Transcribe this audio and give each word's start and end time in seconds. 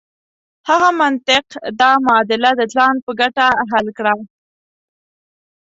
هغه 0.69 0.89
منطق 1.01 1.45
دا 1.81 1.91
معادله 2.05 2.51
د 2.59 2.61
ځان 2.75 2.95
په 3.05 3.11
ګټه 3.19 3.47
حل 3.71 3.87
کړه. 3.97 4.13